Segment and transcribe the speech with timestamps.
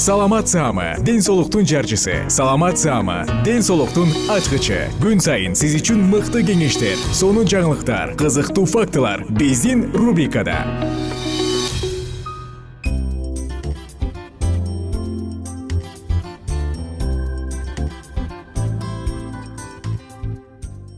[0.00, 2.24] саламат саама ден соолуктун жарчысы.
[2.30, 4.88] Саламат саама ден соолуктун ачкычы.
[4.96, 10.64] Күн сайын сиз үчүн мыкты кеңештер сонун жаңылыктар кызыктуу фактылар биздин рубрикада.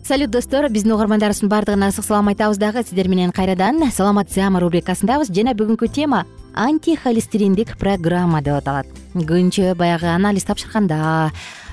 [0.07, 2.85] Салют достор биздин угармандарыбыздын баардыгына ысык салам айтабыз дагы.
[2.87, 5.35] Сиздер менен кайрадан саламат рубрикасындабыз.
[5.35, 6.23] Жана бүгүнкү тема
[6.55, 8.87] антихолестериндик программа деп аталат.
[9.15, 11.31] Көбүнчө баягы анализ тапшырганда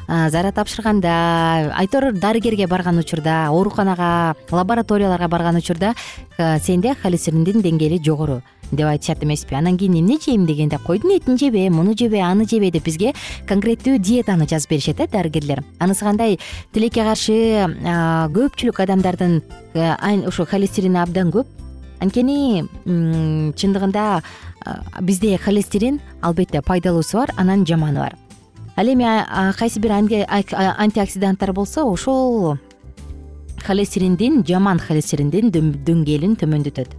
[0.07, 5.93] зара тапшырганда айтор дарыгерге барган учурда ооруканага лабораторияларга барган учурда
[6.37, 8.41] сенде холестериндин деңгээли жогору
[8.71, 9.55] деп айтышат эмеспи.
[9.55, 13.13] Анан кийин эмне жейм дегенде койдун этин жебе муну жебе аны жебе деп бизге
[13.47, 15.63] конкреттүү диетаны жазып беришет э дарыгерлер.
[15.79, 16.39] Анысы кандай?
[16.73, 17.33] Тилекке каршы
[18.33, 19.41] көпчүлүк адамдардын
[20.27, 21.47] ушу холестерини абдан көп.
[21.99, 24.21] Анткени чындыгында
[25.01, 28.15] бизде холестерин албетте пайдалуусу бар анан жаманы бар.
[28.75, 29.05] Ал эми
[29.57, 32.57] кайсы бир антиоксиданттар болсо ошол
[33.65, 36.95] холестериндин жаман холестериндин деңгээлин төмөндөтөт.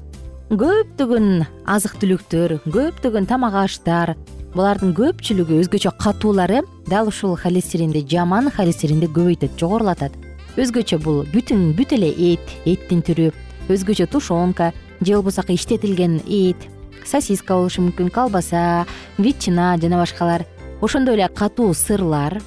[0.51, 4.17] Көптөгөн азык түлүктөр көптөгөн тамак аштар
[4.55, 10.13] булардын көпчүлүгү өзгөчө катуулары дал ушул холестеринди жаман холестеринди көбөйтөт жогорулатат.
[10.59, 13.31] Өзгөчө бул бүтүн бүт эле эт эттин түрү
[13.71, 16.67] өзгөчө тушенка же болбосо иштетилген эт
[17.11, 18.13] сосиска болушу мүмкүн.
[18.15, 18.87] Колбаса
[19.19, 20.47] ветчина жана башкалар.
[20.81, 22.41] Ошондой эле катуу сырлар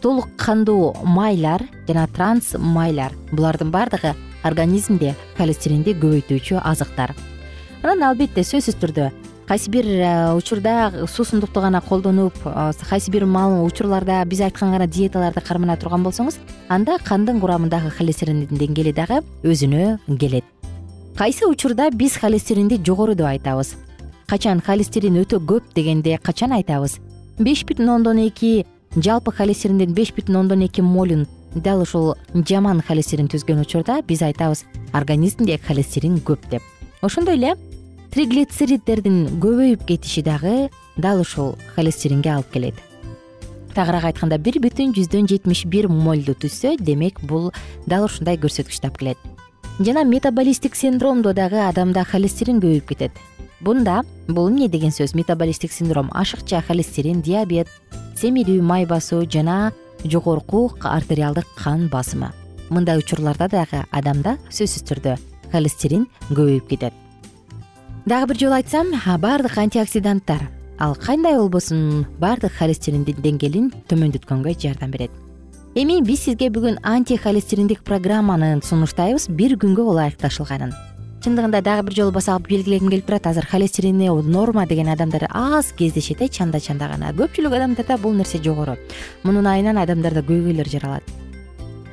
[0.00, 3.12] толук кандуу майлар жана транс майлар.
[3.32, 4.14] Булардын баардыгы
[4.46, 7.16] организмде холестеринди көбөйтүүчү азыктар.
[7.82, 9.10] Анан албетте сөзсүз түрдө
[9.48, 15.40] кайсы бир э, учурда суусундукту гана колдонуп э, кайсы бир учурларда биз айткан гана диеталарды
[15.40, 16.38] кармана турган болсоңуз
[16.68, 20.57] анда кандын курамындагы холестериндин деңгээли дагы өзүнө келет
[21.18, 23.74] кайсы учурда биз холестеринди жогору деп айтабыз?
[24.30, 27.00] Качан холестерин өтө көп дегенде качан айтабыз?
[27.40, 33.26] беш бүтүн ондон эки жалпы холестериндин беш бүтүн ондон эки молун дал ушул жаман холестерин
[33.26, 34.62] түзгөн учурда биз айтабыз
[34.92, 36.62] организмде холестерин көп деп.
[37.02, 37.56] Ошондой эле
[38.14, 42.78] триглицериддердин көбөйүп кетиши дагы дал ушул холестеринге алып келет.
[43.74, 47.50] Тагыраак айтканда бир бүтүн жүздөн жетимиш бир молду түзсө демек бул
[47.86, 49.37] дал ушундай көрсөткүчтү алып келет
[49.78, 53.12] жана метаболисттик синдромдо дагы адамда холестерин көбөйүп кетет.
[53.60, 55.14] Бунда бул эмне деген сөз?
[55.14, 57.68] Метаболисттик синдром ашыкча холестерин диабет
[58.18, 59.72] семирүү май басуу жана
[60.04, 62.32] жогорку артериалдык кан басымы.
[62.70, 65.16] Мындай учурларда дагы адамда сөзсүз түрдө
[65.52, 66.92] холестерин көбөйүп кетет.
[68.04, 70.48] Дагы бир жолу айтсам баардык антиоксиданттар
[70.78, 75.10] ал кандай болбосун баардык холестериндин деңгээлин төмөндөткөнгө жардам берет
[75.78, 79.28] эми биз сизге бүгүн антихолестериндик программаны сунуштайбыз.
[79.30, 80.72] Бир күнгө ылайыкташылганын
[81.22, 83.28] чындыгында дагы бир жолу басалып белгилегим келип турат.
[83.30, 87.12] Азыр холестерини норма деген адамдар аз кездешет э чанда чанда гана.
[87.12, 88.76] Көпчүлүк адамдарда бул нерсе жогору
[89.22, 91.04] мунун айынан адамдарда көйгөйлөр жаралат.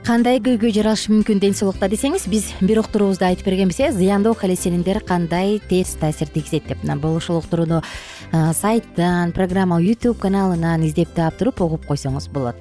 [0.03, 5.01] Кандай көйгөй жаралышы мүмкүн ден соолукта десеңиз биз бир уктуруубузда айтып бергенбиз э зыяндуу холестериндер
[5.01, 6.77] кандай терс таасир тийгизет деп.
[7.01, 7.83] Бул ушул уктурууну
[8.31, 12.55] сайттан программа ютуб каналынан издеп таап туруп угуп койсоңуз болот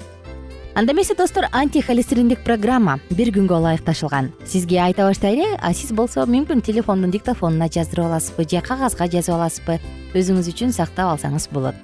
[0.74, 6.64] анда эмесе достор антихолестериндик программа бир күнгө ылайыкташылган сизге айта баштайлы а сиз болсо мүмкүн
[6.66, 9.76] телефондун диктофонуна жаздырып аласызбы же кагазга жазып аласызбы
[10.18, 11.78] өзүңүз үчүн сактап алсаңыз болот.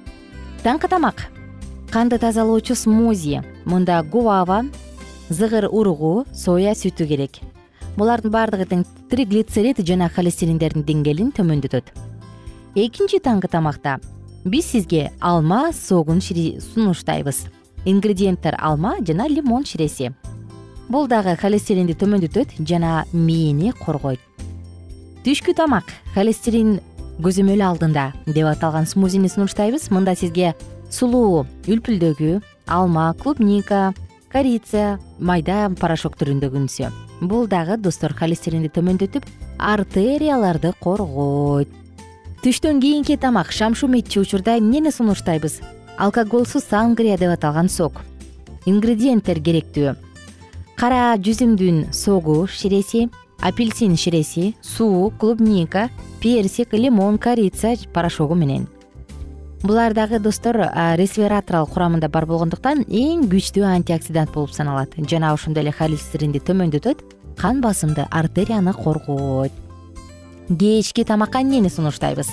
[0.65, 1.29] Таңкы тамак.
[1.93, 3.45] Канды тазалоочу смузи?
[3.65, 4.65] Мында гуава
[5.29, 7.39] зыгыр уругу соя сүтү керек.
[7.95, 11.95] Булардын баардыгы тең триглицерид жана холестериндердин деңгээлин төмөндөтөт.
[12.75, 14.01] Экинчи таңкы тамакта.
[14.43, 17.47] Биз сизге алма согун сунуштайбыз
[17.85, 20.13] ингредиенттер алма жана лимон ширеси.
[20.89, 24.21] Бул дагы холестеринди төмөндөтөт жана мээни коргойт.
[25.25, 26.81] Түшкү тамак холестерин
[27.23, 29.91] көзөмөлү алдында деп аталган смузини сунуштайбыз.
[29.95, 30.55] Мында сизге
[30.91, 33.93] сулуу үлпүлдөгү алма клубника
[34.33, 36.91] корица майда порошок түрүндөгүнүсү
[37.21, 39.27] бул дагы достор холестеринди төмөндөтүп
[39.59, 41.69] артерияларды коргойт.
[42.41, 45.61] Түштөн кийинки тамак шамшу метчү учурда эмнени сунуштайбыз
[45.99, 48.01] алкоголсуз сангрия деп аталган сок.
[48.67, 49.95] Ингредиенттер керектүү.
[50.77, 53.09] Кара жүзүмдүн согу ширеси
[53.41, 55.89] апельсин ширеси суу клубника
[56.21, 58.69] персик лимон корица порошогу менен.
[59.63, 60.57] Булар дагы достор
[60.97, 64.95] ресвератрал курамында бар болгондуктан эң күчтүү антиоксидант болуп саналат.
[64.97, 67.05] Жана ошондой эле холестеринди төмөндөтөт
[67.37, 69.53] кан басымды артерияны коргойт
[70.59, 72.29] кечки тамакка эмнени сунуштайбыз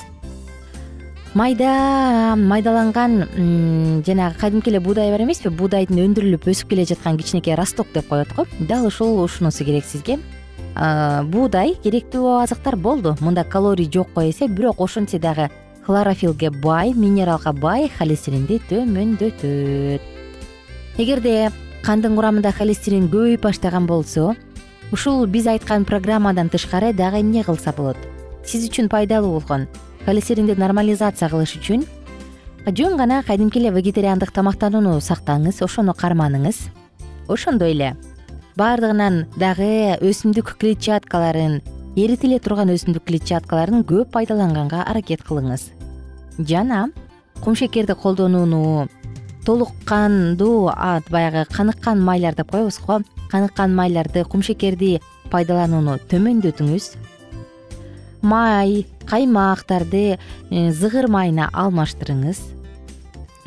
[1.38, 5.51] майда майдаланган жанагы кадимки эле буудай бар эмеспи?
[5.54, 8.48] Буудайдын өндүрүлүп өсүп келе жаткан кичинекей росток деп коет го.
[8.60, 10.18] Дал ушул ушунусу керек сизге.
[10.74, 13.16] Буудай керектүү азыктар болду.
[13.22, 15.51] Мында калорий жокко эсе бирок ошентсе дагы
[15.86, 20.01] хлорофилге бай минералга бай холестеринди төмөндөтөт.
[20.98, 21.51] Эгерде
[21.83, 24.33] кандын курамында холестерин көбөйүп баштаган болсо
[24.92, 27.98] ушул биз айткан программадан тышкары дагы эмне кылса болот?
[28.44, 29.68] Сиз үчүн пайдалуу болгон
[30.07, 31.81] холестеринди нормализация кылыш үчүн
[32.63, 36.62] жөн гана кадимки эле вегетариандык тамактанууну сактаңыз ошону карманыңыз.
[37.27, 37.89] Ошондой эле.
[38.56, 41.59] Баардыгынан дагы өсүмдүк клетчаткаларын
[42.00, 45.74] эритиле турган өсүмдүк клетчаткаларын көп пайдаланганга аракет кылыңыз.
[46.39, 46.88] Жана
[47.44, 48.88] кумшекерди колдонууну
[49.45, 50.71] толук кандуу
[51.12, 53.01] баягы каныккан майлар деп коебуз го.
[53.30, 55.01] Каныккан майларды кумшекерди
[55.31, 56.92] пайдаланууну төмөндөтүңүз
[58.28, 62.42] май каймактарды э, зыгыр майына алмаштырыңыз.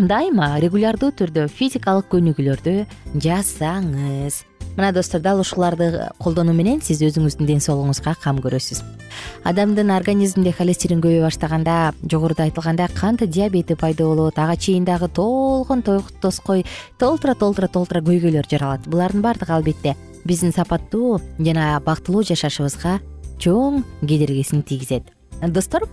[0.00, 2.86] Дайыма регулярдуу түрдө физикалык көнүгүүлөрдү
[3.20, 4.46] жасаңыз.
[4.78, 8.80] Мына достор дал ушуларды колдонуу менен сиз өзүңүздүн ден соолугуңузга кам көрөсүз.
[9.44, 15.82] Адамдын организминде холестерин көбөйө баштаганда жогоруда айтылгандай кант диабети пайда болот ага чейин дагы толгон
[15.82, 16.64] тоской
[16.98, 18.86] толтура толтура толтура көйгөйлөр жаралат.
[18.88, 23.00] Булардын баардыгы албетте биздин сапаттуу жана бактылуу жашашыбызга
[23.40, 25.08] чоң кедергисин тийгизет.
[25.42, 25.88] Достор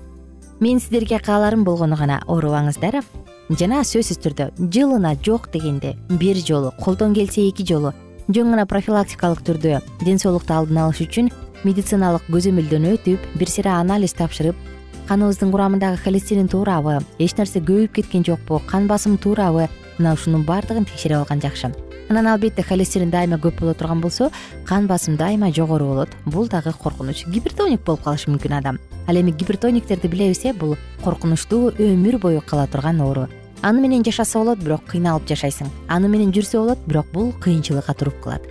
[0.60, 3.02] менин сиздерге кааларым болгону гана оорубаңыздар.
[3.50, 7.94] Жана сөзсүз түрдө жылына жок дегенде бир жолу колдон келсе эки жолу
[8.28, 11.32] жөн гана профилактикалык түрдө ден соолукту алдын алыш үчүн
[11.64, 14.60] медициналык көзөмөлдөн өтүп бир сыйра анализ тапшырып
[15.08, 20.92] каныбыздын курамындагы холестерин туурабы эч нерсе көбөйүп кеткен жокпу кан басым туурабы мына ушунун баардыгын
[20.92, 21.72] текшерип алган жакшы
[22.10, 24.30] анан албетте холестерин дайыма көп боло турган болсо
[24.66, 26.10] кан басым дайыма жогору болот.
[26.26, 27.26] Бул дагы коркунуч.
[27.28, 28.80] Гипертоник болуп калышы мүмкүн адам.
[29.08, 33.28] Ал эми гипертониктерди билебиз э бул коркунучтуу өмүр бою кала турган оору.
[33.62, 35.68] Аны менен жашаса болот бирок кыйналып жашайсың.
[35.88, 38.42] Аны менен жүрсө болот бирок бул кыйынчылыкка туруп калат.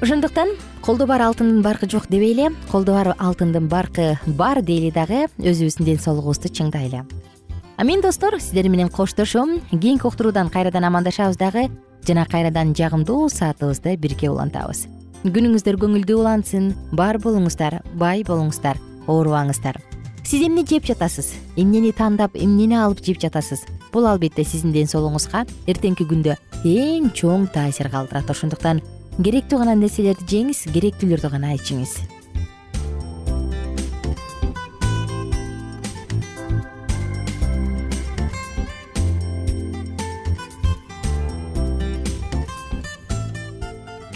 [0.00, 0.48] Ошондуктан
[0.80, 5.98] колдо бар алтындын баркы жок дебейли колдо бар алтындын баркы бар дейли дагы өзүбүздүн ден
[5.98, 7.04] соолугубузду чыңдайлы
[7.78, 9.60] а мен достор сиздер менен коштошом.
[9.70, 11.70] Кийинки уктуруудан кайрадан амандашабыз дагы
[12.08, 14.86] жана кайрадан жагымдуу саатыбызды бирге улантабыз.
[15.24, 16.72] Күнүңүздөр көңүлдүү улансын.
[16.96, 19.76] Бар болуңуздар бай болуңуздар оорубаңыздар.
[20.24, 21.34] Сиз эмне жеп жатасыз?
[21.56, 23.64] Эмнени тандап эмнени алып жеп жатасыз?
[23.92, 26.36] Бул албетте сиздин ден соолугуңузга эртеңки күндө
[26.68, 28.82] эң чоң таасир калтырат ошондуктан
[29.18, 31.96] керектүү гана нерселерди жеңиз керектүүлөрдү гана ичиңиз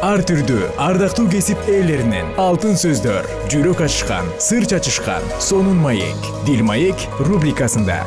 [0.00, 2.30] ар түрдүү ардактуу кесип ээлеринен.
[2.40, 6.16] Алтын сөздөр жүрөк ачышкан сыр чачышкан сонун маек.
[6.46, 8.00] Дил маек рубрикасында.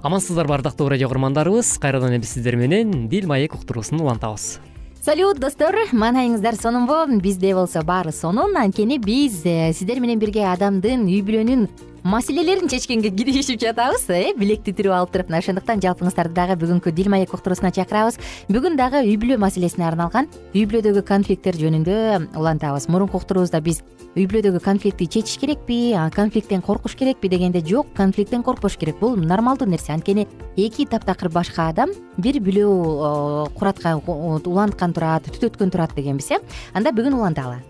[0.00, 1.76] Амансыздарбы ардактуу радио курмандарыбыз.
[1.76, 4.56] Кайрадан эле биз сиздер менен дил маек уктуруусун улантабыз
[5.02, 5.74] салют достор.
[5.92, 8.56] Маанайыңыздар сонунбу бизде болсо баары сонун.
[8.56, 11.68] Анткени биз э, сиздер менен бирге адамдын үй бүлөнүн
[12.08, 17.10] маселелерин чечкенге киришип жатабыз э билекти тирүү алып туруп мына ошондуктан жалпыңыздарды дагы бүгүнкү дил
[17.12, 18.16] маек уктуруусуна чакырабыз.
[18.48, 22.88] Бүгүн дагы үй бүлө маселесине арналган үй бүлөдөгү конфликттер жөнүндө улантабыз.
[22.88, 23.82] Мурунку уктуруубузда биз
[24.16, 28.96] үй бүлөдөгү конфликтти чечиш керекпи конфликттен коркуш керекпи дегенде жок конфликттен коркпош керек.
[29.00, 29.92] Бул нормалдуу нерсе.
[29.92, 36.40] Анткени эки таптакыр башка адам бир бүлө кураткан уланткан турат түтөткөн турат дегенбиз э.
[36.72, 37.60] Анда бүгүн уланталы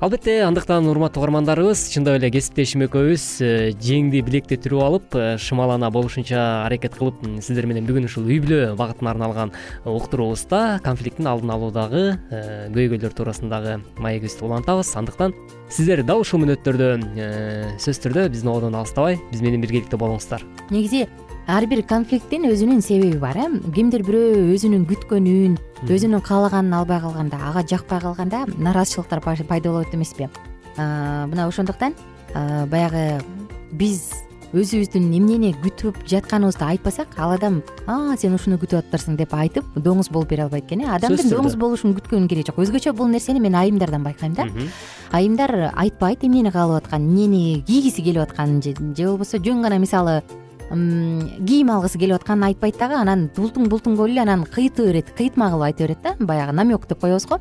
[0.00, 3.50] албетте андыктан урматтуу угармандарыбыз чындап эле кесиптешим экөөбүз э,
[3.80, 8.76] жеңди билекти түрүп алып э, шымалана болушунча аракет кылып сиздер менен бүгүн ушул үй бүлө
[8.76, 9.54] багытына арналган
[9.88, 12.42] уктуруубузда конфликттин алдын алуудагы э,
[12.76, 14.92] көйгөйлөр туурасындагы маегибизди улантабыз.
[15.00, 15.32] Андыктан
[15.70, 16.90] сиздер дал ушул мүнөттөрдө
[17.80, 20.44] сөзсүз түрдө биздин ободон алыстабай биз менен биргеликте болуңуздар.
[20.68, 21.06] Негизи
[21.46, 23.46] ар бир конфликттин өзүнүн себеби бар э?
[23.74, 30.28] Кимдир бирөө өзүнүн күткөнүн өзүнүн каалаганын албай калганда ага жакпай калганда нааразычылыктар пайда болот эмеспи.
[30.76, 31.94] Мына ошондуктан
[32.34, 33.22] баягы
[33.72, 34.10] биз
[34.56, 37.60] өзүбүздүн эмнени күтүп жатканыбызды айтпасак ал адам
[38.18, 40.88] сен ушуну күтүп атыптырсың деп айтып доңуз болуп бере албайт экен э?
[40.96, 42.58] Адамдын доңуз болушун күткөнгө кереги жок.
[42.62, 44.48] Өзгөчө бул нерсени мен айымдардан байкайм да.
[45.12, 48.74] Айымдар айтпайт эмнени каалап атканын эмнени кийгиси келип атканын же
[49.06, 50.22] болбосо жөн гана мисалы
[50.68, 55.50] кийим алгысы келип атканын айтпайт дагы анан бултуң бултуң болуп эле анан кыйыта берет кыйытма
[55.52, 57.38] кылып айта берет да баягы намек деп коебуз го.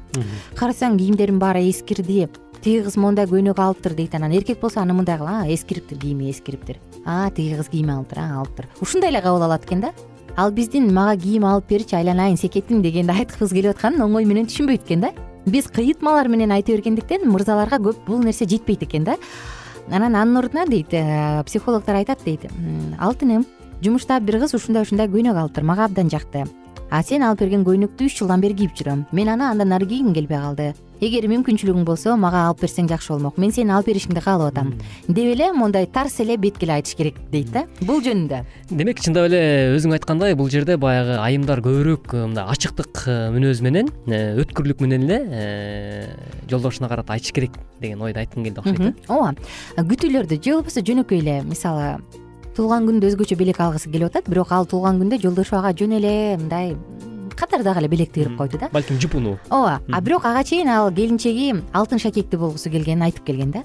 [0.55, 2.27] Карасаң кийимдердин баары эскирди
[2.61, 6.29] тиги кыз моундай көйнөк алыптыр дейт анан эркек болсо аны мындай кыл а эскириптир кийими
[6.31, 6.79] эскириптир.
[7.05, 9.93] А тиги кыз кийим алыптыр а алыптыр ушундай эле кабыл алат экен да.
[10.37, 14.85] Ал биздин мага кийим алып берчи айланайын секетиң дегенди айткыбыз келип атканын оңой менен түшүнбөйт
[14.85, 15.13] экен да.
[15.45, 19.15] Биз кыйытмалар менен айта бергендиктен мырзаларга көп бул нерсе жетпейт экен да
[19.91, 22.47] анан анын ордуна дейт э, психологдор айтат дейт
[22.99, 23.45] алтыным
[23.81, 26.45] жумушта бир кыз ушундай ушундай көйнөк алыптыр мага абдан жакты.
[26.89, 30.13] А сен алып берген көйнөктү үч жылдан бери кийип жүрөм мен аны андан ары кийгим
[30.13, 30.73] келбей калды
[31.03, 33.37] эгер мүмкүнчүлүгүң болсо мага алып берсең жакшы болмок.
[33.41, 34.73] Мен сени алып беришиңди каалап атам.
[35.07, 37.65] Деп эле моундай тарс эле бетке эле айтыш керек дейт да.
[37.81, 38.41] Бул жөнүндө.
[38.71, 39.41] Демек чындап эле
[39.75, 44.83] өзүң айткандай бул жерде баягы айымдар көбүрөөк э, мындай ачыктык э, мүнөз менен э, өткүрлүк
[44.85, 46.15] менен эле
[46.49, 48.93] жолдошуна карата айтыш керек деген ойду айткың келди окшойт э?
[49.09, 49.35] Ооба.
[49.75, 51.97] Күтүүлөрдү же болбосо жөнөкөй эле мисалы
[52.55, 56.15] туулган күндө өзгөчө белек алгысы келип атат бирок ал туулган күндө жолдошу ага жөн эле
[56.39, 56.75] мындай
[57.35, 58.69] катардагы эле белекти кыйрып койду да.
[58.71, 63.51] Балким жупуну ооба а бирок ага чейин ал келинчеги алтын шакекти болгусу келгенин айтып келген
[63.51, 63.63] да.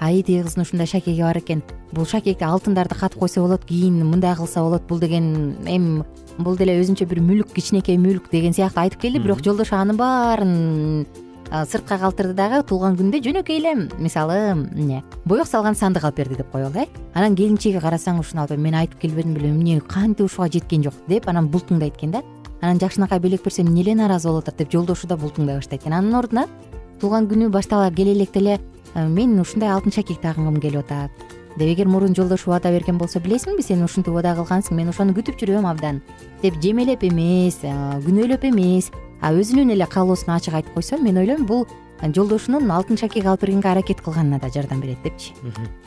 [0.00, 1.62] Ай кыздын ушундай шакеги бар экен.
[1.92, 6.04] Бул шакекти алтындарды катып койсо болот кийин мындай кылса болот бул деген эми
[6.38, 11.06] бул деле өзүнчө бир мүлк кичинекей мүлк деген сыяктуу айтып келди бирок жолдошу анын баарын
[11.48, 13.74] сыртка калтырды дагы туулган күндө жөнөкөй эле.
[13.98, 16.86] Мисалы эмне боек салган сандык алып берди деп коелу э.
[17.14, 21.28] Анан келинчеги карасаң ушуну алып мен айтып келбедим беле эмне кантип ушуга жеткен жок деп
[21.28, 22.22] анан бултуңдайт экен да
[22.60, 25.92] анан жакшынакай белек берсем эмне нааразы болуп атат деп жолдошу да бултуңдай баштайт экен.
[25.92, 26.46] Анын ордуна
[27.00, 28.60] туулган күнү баштала келе электе эле
[28.94, 31.10] «Э, мен ушундай алтын шакек тагынгым келип атат.
[31.58, 35.38] Деп эгер мурун жолдошу убада берген болсо билесиңби сен ушинтип убада кылгансың мен ошону күтүп
[35.40, 36.00] жүрөм абдан.
[36.42, 41.66] Деп жемелеп эмес күнөөлөп эмес а өзүнүн эле каалоосун ачык айтып койсо мен ойлойм бул
[42.02, 45.34] жолдошунун алтын шакек алып бергенге аракет кылганына да жардам берет депчи.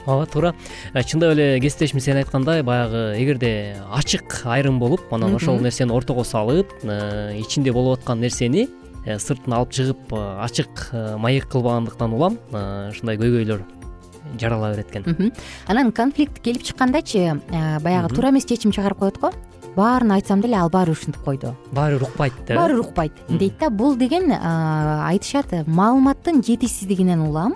[0.06, 0.54] Ооба туура.
[0.94, 6.24] Э, чындап эле кесиптешим сен айткандай баягы эгерде ачык айрым болуп анан ошол нерсени ортого
[6.24, 8.68] салып э, ичинде болуп аткан нерсени
[9.06, 13.81] э, сыртына алып чыгып ачык маек кылбагандыктан улам ушундай көйгөйлөр
[14.40, 15.34] жарала берет экен
[15.68, 17.42] анан конфликт келип чыккандачы
[17.82, 19.32] баягы туура эмес чечим чыгарып коет го.
[19.76, 21.56] Баарын айтсам деле ал баары бир ушинтип койду.
[21.72, 27.56] Баары бир укпайт деп баары бир укпайт дейт да бул деген айтышат маалыматтын жетишсиздигинен улам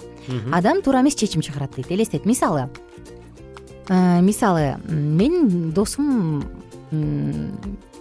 [0.53, 1.91] адам туура эмес чечим чыгарат дейт.
[1.91, 2.69] Элестет мисалы
[3.89, 6.43] мисалы менин досум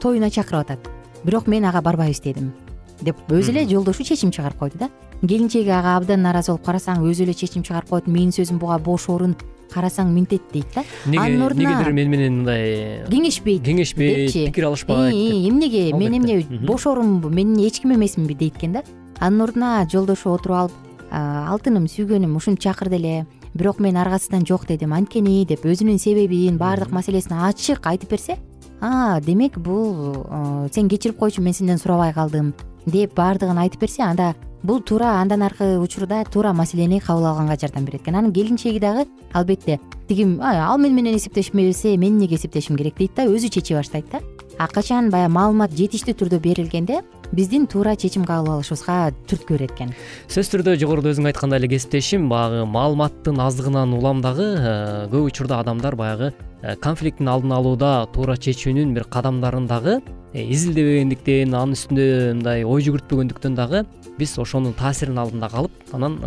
[0.00, 0.78] тоюна чакырып атат.
[1.24, 2.52] Бирок мен ага барбайбыз дедим.
[3.00, 4.90] Деп өзү эле жолдошу чечим чыгарып койду да
[5.28, 9.08] келинчеги ага абдан нааразы болуп карасаң өзү эле чечим чыгарып коет менин сөзүм буга бош
[9.08, 9.34] орун
[9.72, 10.84] карасаң минтет дейт да.
[11.06, 15.92] Анын ордуна эмнегедир мени менен мындай кеңешпейт кеңешпейт пикир алышпайт эмнеге?
[15.96, 18.84] Мен эмне бош орунбу мен эч ким эмесминби дейт экен да.
[19.18, 20.72] Анын ордуна жолдошу отуруп алып
[21.10, 23.26] алтыным сүйгөнүм ушинтип чакырды эле.
[23.54, 28.38] Бирок мен аргасыздан жок дедим анткени деп өзүнүн себебин баардык маселесин ачык айтып берсе
[28.80, 30.26] а демек бул
[30.74, 32.52] сен кечирип койчу мен сенден сурабай калдым
[32.86, 37.84] деп баардыгын айтып берсе анда бул туура андан аркы учурда туура маселени кабыл алганга жардам
[37.84, 38.16] берет экен.
[38.16, 43.26] Анын келинчеги дагы албетте тиги ал мени менен эсептешпесе мен эмнеге эсептешим керек дейт да?
[43.26, 44.20] Өзү чече баштайт да?
[44.58, 47.02] А качан баягы маалымат жетиштүү түрдө берилгенде
[47.34, 49.92] биздин туура чечим кабыл алышыбызга түрткү берет экен
[50.30, 52.28] сөзсүз түрдө жогоруда өзүң айткандай эле кесиптешим.
[52.30, 54.74] Баягы маалыматтын аздыгынан улам дагы э,
[55.12, 56.30] көп учурда адамдар баягы
[56.62, 59.98] э, конфликттин алдын алууда туура чечүүнүн бир кадамдарын дагы
[60.32, 63.84] э, изилдебегендиктен анын үстүндө мындай ой жүгүртпөгөндүктөн дагы
[64.18, 66.20] биз ошонун таасиринин алдында калып анан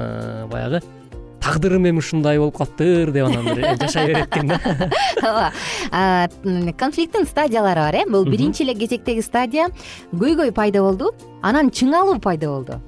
[0.52, 0.84] баягы
[1.48, 4.60] тагдырым эми ушундай болуп калыптыр деп анан бир жашай берет экен да.
[5.22, 6.74] Ооба.
[6.78, 8.04] Конфликттин стадиялары бар э?
[8.10, 9.70] Бул биринчи эле кезектеги стадия
[10.12, 12.82] көйгөй пайда болду анан чыңалуу пайда болду.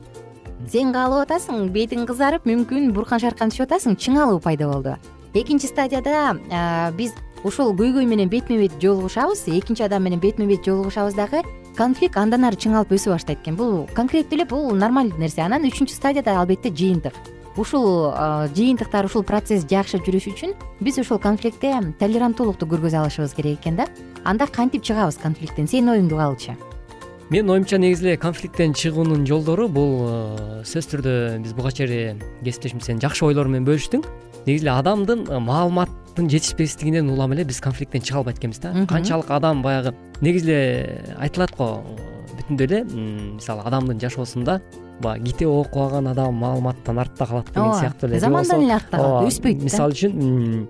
[0.67, 4.97] Сен каалап атасың бетиң кызарып мүмкүн буркан шаркан түшүп атасың чыңалуу пайда болду.
[5.33, 9.47] Экинчи стадияда биз ушул көйгөй менен бетме бет жолугушабыз.
[9.47, 11.43] Экинчи адам менен бетме бет жолугушабыз дагы
[11.77, 13.55] конфликт андан ары чыңалып өсө баштайт экен.
[13.55, 15.45] Бул конкреттүү эле бул нормальдуу нерсе.
[15.47, 18.13] Анан үчүнчү стадияда албетте жыйынтык ушул
[18.55, 23.87] жыйынтыктар ушул процесс жакшы жүрүш үчүн биз ушул конфликтте толеранттуулукту көргөзө алышыбыз керек экен да.
[24.23, 26.55] Анда кантип чыгабыз конфликттен сенин оюңду угалычы
[27.29, 30.07] менин оюмча негизи эле конфликттен чыгуунун жолдору бул
[30.65, 34.03] сөзсүз түрдө биз буга чейин кесиптешим сен жакшы ойлор менен бөлүштүң.
[34.47, 38.73] Негизи эле адамдын маалыматтын жетишпестигинен улам эле биз конфликттен чыга албайт экенбиз да.
[38.89, 41.83] Канчалык адам баягы негизи эле айтылат го
[42.33, 42.83] бүтүндөй эле
[43.35, 44.59] мисалы адамдын жашоосунда
[45.01, 49.59] баягы китеп окубаган адам маалыматтан артта калат деген сыяктуу эле замандан эле артта калат өспөйт
[49.59, 49.63] да.
[49.63, 50.67] мисалы үчүн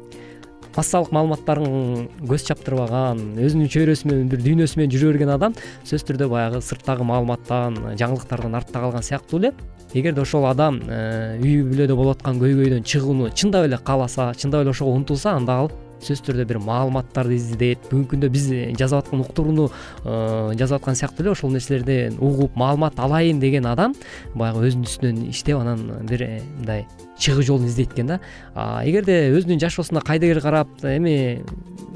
[0.75, 6.29] массалык маалыматтарын көз чаптырбаган өзүнүн чөйрөсү менен бир дүйнөсү менен жүрө берген адам сөзсүз түрдө
[6.31, 9.53] баягы сырттагы маалыматтан жаңылыктардан артта калган сыяктуу эле.
[9.93, 14.69] Эгерде ошол адам э, үй бүлөдө болуп аткан көйгөйдөн чыгууну чындап эле кааласа чындап эле
[14.69, 17.89] ошого умтулса анда ал сөзсүз түрдө бир маалыматтарды издейт.
[17.89, 18.47] Бүгүнкү күндө биз
[18.79, 23.95] жазып аткан уктурууну э, жазып аткан сыяктуу эле ошол нерселерден угуп маалымат алайын деген адам
[24.35, 26.85] баягы өзүнүн үстүнөн иштеп анан бир э, мындай
[27.19, 28.19] чыгуу жолун издейт экен да.
[28.55, 31.43] Эгерде өзүнүн жашоосуна кайдыгер карап эми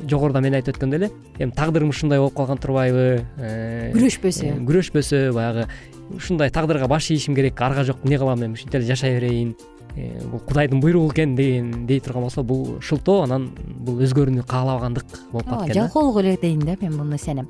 [0.09, 4.57] жогоруда мен айтып өткөндөй эле эми тагдырым ушундай болуп калган турбайбы э, күрөшпөсө.
[4.67, 5.67] күрөшпөсө баягы
[6.11, 9.55] ушундай тагдырга баш ийишим керек арга жок эмне кылам эми ушинтип эле жашай берейин.
[9.55, 15.05] Э, бул кудайдын буйругу экен деген дей турган болсо бул шылтоо анан бул өзгөрүүнү каалабагандык
[15.31, 17.45] болуп калат экен ооба жалкоолук эле дейм да мен бул нерсени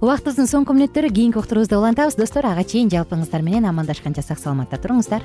[0.00, 2.20] убактыбыздын соңку мүнөттөрү кийинки уктуруубузда улантабыз.
[2.20, 5.24] Достор ага чейин жалпыңыздар менен амандашканча сак саламатта туруңуздар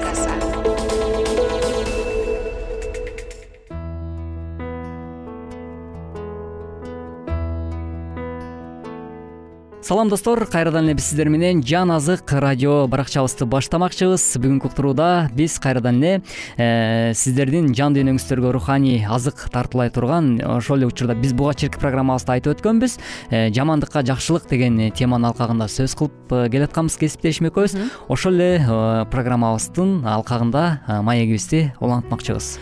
[9.91, 10.45] салам достор.
[10.45, 14.23] Кайрадан эле биз сиздер менен жан азык радио баракчабызды баштамакчыбыз.
[14.39, 16.21] Бүгүнкү уктурууда биз кайрадан эле
[16.55, 22.37] э, сиздердин жан дүйнөңүздөргө руханий азык тартуулай турган ошол эле учурда биз буга чейинки программабызда
[22.37, 22.95] айтып өткөнбүз.
[23.31, 27.75] Э, жамандыкка жакшылык деген теманын алкагында сөз кылып э, келатканбыз кесиптешим экөөбүз
[28.07, 32.55] ошол эле программабыздын алкагында маегибизди улантмакчыбыз.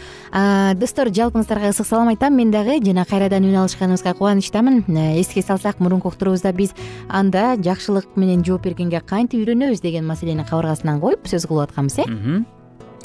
[0.78, 2.36] Достор жалпыңыздарга ысык салам айтам.
[2.38, 4.84] Мен дагы жана кайрадан үн алышканыбызга кубанычтамын.
[5.18, 6.76] Эске салсак мурунку уктуруубузда биз
[7.20, 12.08] анда жакшылык менен жооп бергенге кантип үйрөнөбүз деген маселени кабыргасынан коюп сөз кылып атканбыз э?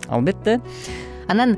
[0.09, 0.61] Албетте.
[1.29, 1.57] Анан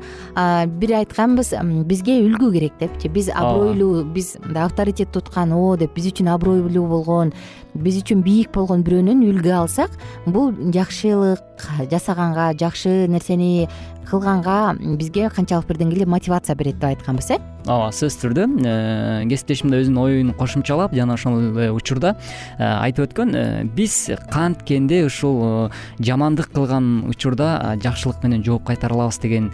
[0.79, 1.53] бир айтканбыз
[1.85, 3.09] бизге үлгү керек депчи.
[3.11, 5.75] Биз абройлуу биз мындай авторитет туткан о!
[5.77, 7.33] деп биз үчүн абройлуу болгон
[7.83, 9.93] биз үчүн бийик болгон бирөөнөн үлгү алсак
[10.25, 13.67] бул жакшылык жасаганга жакшы нерсени
[14.09, 17.39] кылганга бизге канчалык бирден кэле мотивация берет деп айтканбыз э?
[17.67, 22.13] Ооба сөзсүз түрдө э, кесиптешим да өзүнүн оюн кошумчалап жана ошол эле учурда
[22.55, 25.67] э, айтып өткөн э, биз канткенде ушул
[25.99, 29.51] жамандык кылган учурда жакшылык менен жооп кайтара алабыз деген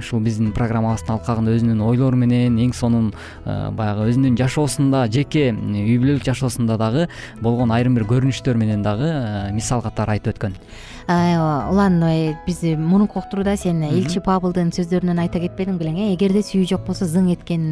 [0.00, 3.12] ушул биздин программабыздын алкагында өзүнүн ойлору менен эң сонун
[3.44, 7.06] баягы өзүнүн жашоосунда жеке үй бүлөлүк жашоосунда дагы
[7.40, 9.10] болгон айрым бир көрүнүштөр менен дагы
[9.54, 10.58] мисал катары айтып өткөн.
[11.04, 11.98] Улан
[12.46, 16.06] биз мурунку уктурууда сен элчи пабылдын сөздөрүнөн айта кетпедиң белең э?
[16.14, 17.66] Эгерде сүйүү жок болсо зың эткен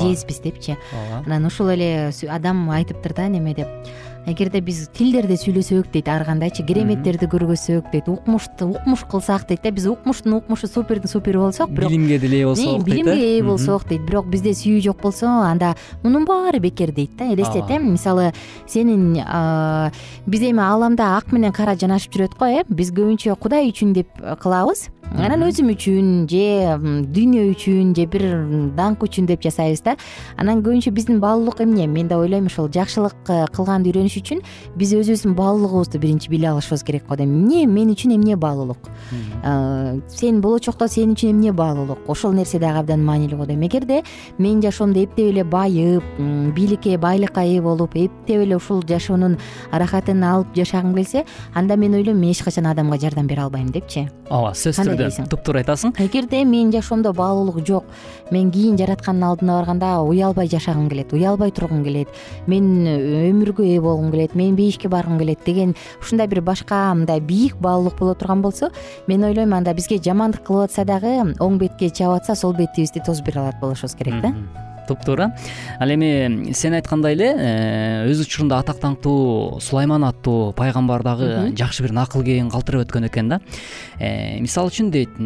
[0.00, 0.74] жезбиз депчи.
[1.24, 3.68] Анан ушул эле адам айтыптыр да неме деп
[4.26, 9.70] эгерде биз тилдерде сүйлөсөк дейт ар кандайчы кереметтерди көргөзсөк дейт укмушту укмуш кылсак дейт да
[9.74, 13.86] биз укмуштун укмушу супердин супери болсок бирок билимге деле ээ болсок дейт билимге ээ болсок
[13.88, 17.78] дейт бирок бизде сүйүү жок болсо анда мунун баары бекер дейт да элестет э?
[17.78, 18.32] Мисалы
[18.66, 19.12] сенин
[20.26, 22.64] биз эми ааламда ак менен кара жанашып жүрөт го э?
[22.68, 24.08] Биз көбүнчө кудай үчүн деп
[24.40, 24.88] кылабыз.
[25.14, 26.74] Анан өзүм үчүн же
[27.14, 28.24] дүйнө үчүн же бир
[28.74, 29.94] даңк үчүн деп жасайбыз да.
[30.40, 31.86] Анан көбүнчө биздин баалуулук эмне?
[31.86, 34.42] Мен да ойлойм ушул жакшылык э, кылганды үйрөнүш үчүн
[34.76, 38.90] биз өзүбүздүн баалуулугубузду биринчи биле алышыбыз керек го дейм эмне мен үчүн эмне баалуулук
[39.42, 44.02] э, сен болочокто сен үчүн эмне баалуулук ошол нерсе дагы абдан маанилүү го дейм эгерде
[44.38, 46.04] менин жашоомдо эптеп эле байып
[46.54, 49.38] бийликке байлыкка ээ болуп эптеп эле ушул жашоонун
[49.72, 51.24] ырахатын алып жашагым келсе
[51.54, 54.08] анда мен ойлойм мен эч качан адамга жардам бере албайм депчи.
[54.30, 55.94] Ооба сөзсүз түрдө туптуура айтасың?
[56.00, 57.84] Эгерде менин жашоомдо баалуулук жок
[58.30, 62.08] мен кийин жараткандын алдына барганда уялбай жашагым келет уялбай тургум келет
[62.46, 67.56] мен өмүргө ээ болгум келет мен бейишке баргым келет деген ушундай бир башка мындай бийик
[67.56, 68.70] баалуулук боло турган болсо
[69.06, 73.26] мен ойлойм анда бизге жамандык кылып атса дагы оң бетке чаап атса сол бетибизди тосуп
[73.26, 74.34] бере алат болушубуз керек да.
[74.86, 75.32] Туптуура
[75.80, 81.86] ал эми сен айткандай эле э, өз учурунда атак даңктуу сулайман аттуу пайгамбар дагы жакшы
[81.86, 83.40] бир накыл кээн калтырып өткөн экен да.
[83.98, 85.16] Э, мисалы үчүн дейт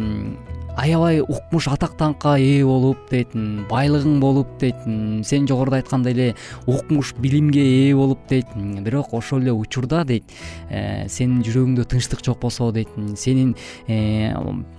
[0.79, 3.33] аябай укмуш атак даңкка ээ болуп дейт
[3.69, 4.79] байлыгың болуп дейт
[5.27, 6.27] сен жогоруда айткандай эле
[6.67, 8.47] укмуш билимге ээ болуп дейт
[8.85, 10.23] бирок ошол эле учурда дейт
[10.69, 12.89] э, сенин жүрөгүңдө тынчтык жок болсо дейт
[13.19, 13.55] сенин
[13.87, 14.31] э,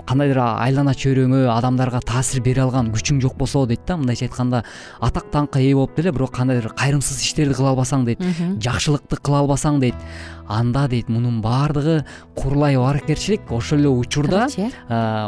[0.09, 3.99] кандайдыр айлана чөйрөңө адамдарга таасир бере алган күчүң жок болсо дейт да.
[4.01, 4.65] Мындайча айтканда
[5.01, 8.25] атак даңкка ээ болуп деле бирок кандайдыр кайрымсыз иштерди кыла албасаң дейт
[8.63, 9.99] жакшылыкты кыла албасаң дейт
[10.51, 12.05] анда дейт мунун баардыгы
[12.37, 14.49] курлай баракерчилик ошол эле учурда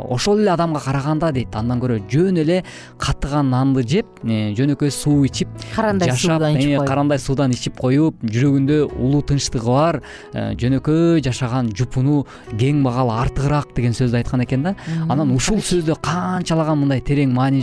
[0.05, 2.63] ошол эле адамга караганда дейт андан көрө жөн эле
[2.99, 8.79] катыган нанды жеп э, жөнөкөй суу ичип карандай ичип э, карандай суудан ичип коюп жүрөгүндө
[8.91, 10.01] улуу тынчтыгы бар
[10.33, 12.23] э, жөнөкөй жашаган жупуну
[12.59, 14.75] кең багалы артыгыраак деген сөздү айткан экен да.
[15.09, 17.63] Анан ушул сөздө канчалаган мындай терең маани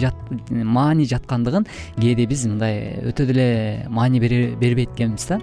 [0.49, 1.67] маани жаткандыгын
[1.99, 3.47] кээде биз мындай өтө деле
[3.89, 5.39] маани бербейт экенбиз да.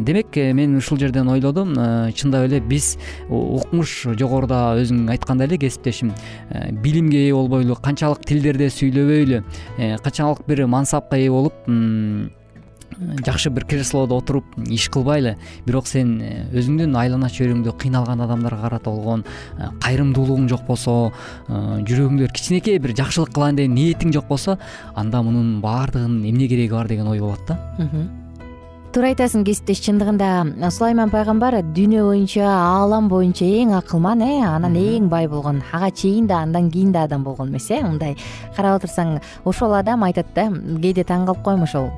[0.00, 1.74] Демек мен ушул жерден ойлодум.
[1.78, 2.96] Э, чындап эле биз
[3.28, 6.12] укмуш жогоруда өзүң айткандай эле кесиптешим.
[6.50, 9.44] Э, билимге ээ болбойлу канчалык тилдерде сүйлөбөйлү
[9.78, 11.54] э, канчалык бир мансапка ээ болуп
[13.24, 15.36] жакшы бир креслодо отуруп иш кылбайлы.
[15.64, 16.18] Бирок сен
[16.52, 19.24] өзүңдүн айлана чөйрөңдө кыйналган адамдарга карата болгон
[19.80, 21.12] кайрымдуулугуң жок болсо
[21.48, 24.58] жүрөгүңдө кичинекей бир жакшылык кылайын деген ниетиң жок болсо
[24.94, 27.60] анда мунун баардыгынын эмне кереги бар деген ой болот да
[28.90, 35.06] туура айтасың кесиптеш чындыгында сулайман пайгамбар дүйнө боюнча аалам боюнча эң акылман э анан эң
[35.12, 38.16] бай болгон ага чейин да андан кийин да адам болгон эмес э мындай.
[38.56, 41.90] Карап отурсаң ошол адам айтат да кээде таң калып коем ошол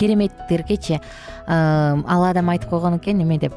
[0.00, 1.00] кереметтергечи
[1.46, 3.54] ал адам айтып койгон экен эме деп.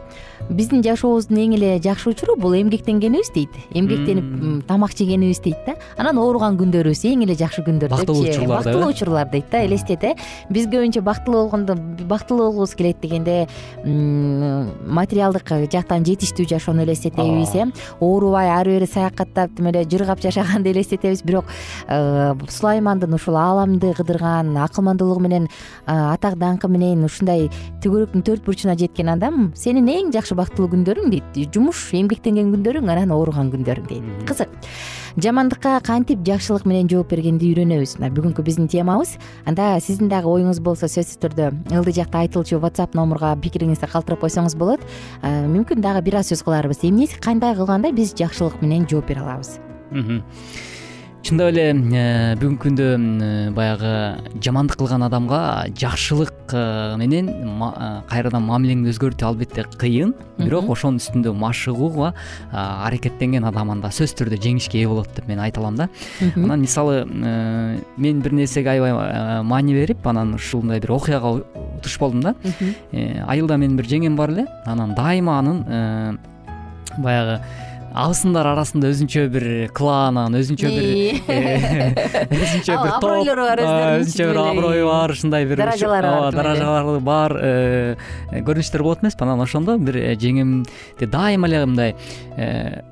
[0.49, 3.49] Биздин жашообуздун эң эле жакшы учуру бул эмгектенгенибиз дейт.
[3.73, 5.75] Эмгектенип тамак жегенибиз дейт да.
[5.97, 10.15] Анан ооруган күндөрүбүз эң эле жакшы күндөр бактылуу учурлар бактылуу учурлар дейт да элестет э
[10.49, 11.75] биз көбүнчө бактылуу болгондо
[12.07, 13.47] бактылуу болгубуз келет дегенде
[13.83, 17.65] материалдык жактан жетиштүү жашоону элестетебиз э.
[17.99, 21.23] Оорубай ары бери саякаттап тим эле жыргап жашаганды элестетебиз.
[21.23, 21.45] Бирок
[21.87, 25.49] сулаймандын ушул ааламды кыдырган акылмандуулугу менен
[25.85, 27.47] ата атак даңкы менен ушундай
[27.83, 31.39] түгөрөктүн төрт бурчуна жеткен адам сенин эң жакшы бактылуу күндөрүң дейт.
[31.53, 34.07] Жумуш эмгектенген күндөрүң анан ооруган күндөрүң дейт.
[34.29, 34.53] Кызык.
[35.17, 37.95] Жамандыкка кантип жакшылык менен жооп бергенди үйрөнөбүз.
[37.97, 39.15] Мына бүгүнкү биздин темабыз.
[39.49, 44.57] Анда сиздин дагы оюңуз болсо сөзсүз түрдө ылдый жакта айтылчу whatsapp номурга пикириңизди калтырып койсоңуз
[44.57, 44.85] болот.
[45.23, 46.85] Мүмкүн дагы бир аз сөз кыларбыз.
[46.85, 49.57] Эмнеси кандай кылганда биз жакшылык менен жооп бере алабыз
[51.25, 53.91] чындап эле э, бүгүнкү күндө э, баягы
[54.43, 57.29] жамандык кылган адамга жакшылык э, менен
[58.09, 60.13] кайрадан мамилеңди өзгөртүү албетте кыйын.
[60.37, 62.13] Бирок ошонун үстүндө машыгууга
[62.53, 65.89] аракеттенген адам анда сөзсүз түрдө жеңишке ээ болот деп мен айта алам да.
[66.35, 71.41] Анан мисалы мен бир нерсеге аябай маани берип анан ушундай бир окуяга
[71.83, 72.35] туш болдум да.
[73.27, 74.47] Айылда менин бир жеңем бар эле.
[74.65, 76.19] Анан дайыма анын
[76.97, 77.41] баягы
[77.97, 79.45] абысындар арасында өзүнчө бир
[79.77, 80.87] клан анан өзүнчө бир
[82.43, 83.61] өзүнчө бир топ абройлору бар
[84.01, 87.95] өзүнчө бир аброю бар ушундай бир даражалары бар ооба даражалары бар э,
[88.49, 91.95] көрүнүштөр болот эмеспи анан ошондо бир э, жеңемди дайыма эле мындай
[92.37, 92.83] э,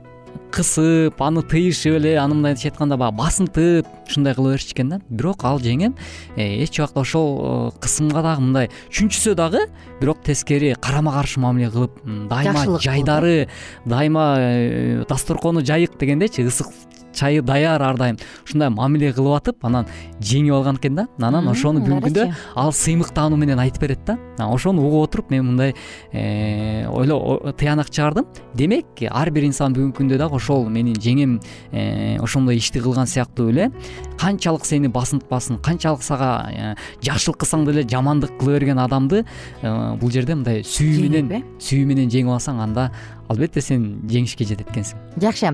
[0.56, 5.00] кысып аны тыйышып эле аны мындайча айтканда баягы басынтып ушундай кыла берчү экен да.
[5.10, 5.98] Бирок ал жеңем
[6.38, 9.66] э, эч убакта ошол э, кысымга дагы мындай чүнчүсө дагы
[10.00, 12.00] бирок тескери карама каршы мамиле кылып
[12.32, 13.50] дайыма жайдары
[13.86, 16.72] дайыма э, дасторкону жайык дегендейчи ысык
[17.16, 19.88] чайы даяр ар дайым ушундай мамиле кылып атып анан
[20.20, 21.08] жеңип алган экен да.
[21.20, 24.18] Анан ошону бүгүнкү күндө ал сыймыктануу менен айтып берет да.
[24.40, 25.74] Ошону угуп отуруп мен мындай
[26.12, 31.40] э, ойлоо тыянак чыгардым демек ар бир инсан бүгүнкү күндө дагы ошол менин жеңем
[31.72, 33.72] э, ошондой ишти кылган сыяктуу эле
[34.20, 39.26] канчалык сени басынтпасын канчалык сага э, жакшылык кылсаң деле жамандык кыла берген адамды
[39.62, 42.90] бул жерде мындай сүйүү менен сүйүү менен жеңип алсаң анда
[43.30, 45.54] албетте сен жеңишке жетет экенсиң жакшы.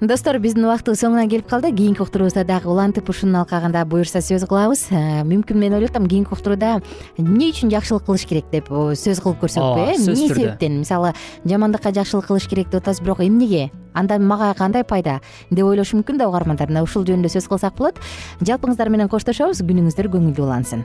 [0.00, 1.70] Достор биздин убактыбыз соңуна келип калды.
[1.74, 4.86] Кийинки уктуруубузда дагы улантып ушунун алкагында буюрса сөз кылабыз.
[4.90, 6.80] Э, мүмкүн мен ойлоп атам кийинки уктурууда
[7.18, 9.96] эмне үчүн жакшылык кылыш керек деп сөз кылып көрсөкпү э?
[9.96, 10.80] эмне себептен?
[10.82, 13.70] Мисалы жамандыкка жакшылык кылыш керек деп атабыз бирок эмнеге?
[13.94, 15.20] Андан мага кандай пайда?
[15.50, 16.68] Деп ойлошу мүмкүн да угармандар.
[16.68, 18.02] Мына ушул жөнүндө сөз кылсак болот.
[18.42, 19.62] Жалпыңыздар менен коштошобуз.
[19.62, 20.84] Күнүңүздөр көңүлдүү улансын